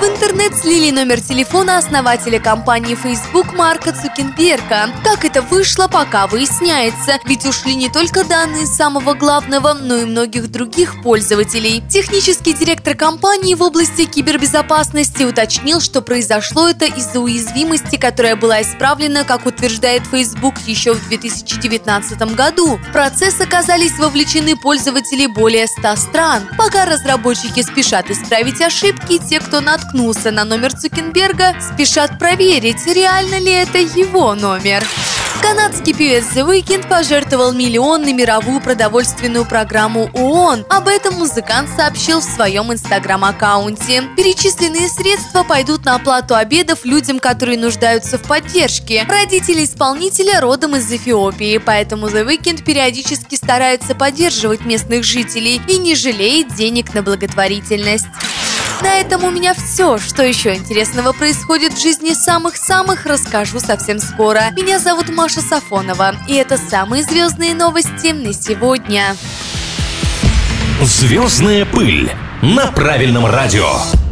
В 0.00 0.02
интернет 0.06 0.56
слили 0.56 0.90
номер 0.90 1.20
телефона 1.20 1.78
основателя 1.78 2.40
компании 2.40 2.96
Facebook 2.96 3.54
Марка 3.54 3.92
Цукенберга. 3.92 4.90
Как 5.04 5.24
это 5.24 5.40
вышло, 5.40 5.86
пока 5.86 6.26
выясняется, 6.26 7.20
ведь 7.24 7.46
ушли 7.46 7.76
не 7.76 7.88
только 7.88 8.24
данные 8.24 8.66
самого 8.66 9.14
главного, 9.14 9.72
но 9.72 9.96
и 9.98 10.04
многих 10.04 10.50
других 10.50 11.00
пользователей. 11.02 11.80
Технический 11.88 12.52
директор 12.52 12.96
компании 12.96 13.54
в 13.54 13.62
области 13.62 14.04
кибербезопасности 14.04 15.22
уточнил, 15.22 15.80
что 15.80 16.02
произошло 16.02 16.68
это 16.68 16.86
из-за 16.86 17.20
уязвимости, 17.20 17.96
которая 17.96 18.34
была 18.34 18.62
исправлена, 18.62 19.22
как 19.22 19.46
утверждает 19.46 20.02
Facebook, 20.10 20.54
еще 20.66 20.94
в 20.94 21.08
2019 21.08 22.34
году. 22.34 22.78
В 22.78 22.92
процесс 22.92 23.40
оказались 23.40 23.96
вовлечены 23.98 24.56
пользователи 24.56 25.26
более 25.26 25.68
100 25.68 25.96
стран. 25.96 26.42
Пока 26.58 26.84
разработчики 26.84 27.62
спешат 27.62 28.10
исправить 28.10 28.60
ошибки, 28.60 29.18
те, 29.18 29.38
кто 29.38 29.60
наткнулся 29.60 29.83
наткнулся 29.84 30.30
на 30.30 30.44
номер 30.44 30.72
Цукенберга, 30.72 31.54
спешат 31.60 32.18
проверить, 32.18 32.86
реально 32.86 33.38
ли 33.38 33.52
это 33.52 33.78
его 33.78 34.34
номер. 34.34 34.82
Канадский 35.42 35.92
певец 35.92 36.24
The 36.34 36.46
Weeknd 36.46 36.88
пожертвовал 36.88 37.52
миллион 37.52 38.02
на 38.02 38.14
мировую 38.14 38.62
продовольственную 38.62 39.44
программу 39.44 40.08
ООН. 40.14 40.64
Об 40.70 40.88
этом 40.88 41.16
музыкант 41.16 41.68
сообщил 41.76 42.20
в 42.20 42.24
своем 42.24 42.72
инстаграм-аккаунте. 42.72 44.04
Перечисленные 44.16 44.88
средства 44.88 45.42
пойдут 45.42 45.84
на 45.84 45.96
оплату 45.96 46.34
обедов 46.34 46.86
людям, 46.86 47.18
которые 47.18 47.58
нуждаются 47.58 48.16
в 48.16 48.22
поддержке. 48.22 49.06
Родители 49.06 49.64
исполнителя 49.64 50.40
родом 50.40 50.76
из 50.76 50.90
Эфиопии, 50.90 51.58
поэтому 51.58 52.06
The 52.06 52.26
Weeknd 52.26 52.64
периодически 52.64 53.34
старается 53.34 53.94
поддерживать 53.94 54.64
местных 54.64 55.04
жителей 55.04 55.60
и 55.68 55.76
не 55.76 55.94
жалеет 55.94 56.54
денег 56.54 56.94
на 56.94 57.02
благотворительность. 57.02 58.06
На 58.82 58.96
этом 58.96 59.24
у 59.24 59.30
меня 59.30 59.54
все. 59.54 59.98
Что 59.98 60.22
еще 60.22 60.54
интересного 60.54 61.12
происходит 61.12 61.74
в 61.74 61.82
жизни 61.82 62.12
самых-самых, 62.12 63.06
расскажу 63.06 63.60
совсем 63.60 63.98
скоро. 63.98 64.50
Меня 64.56 64.78
зовут 64.78 65.08
Маша 65.08 65.40
Сафонова, 65.40 66.14
и 66.28 66.34
это 66.34 66.56
самые 66.58 67.02
звездные 67.02 67.54
новости 67.54 68.08
на 68.12 68.32
сегодня. 68.32 69.16
Звездная 70.82 71.64
пыль 71.64 72.12
на 72.42 72.66
правильном 72.72 73.26
радио. 73.26 74.03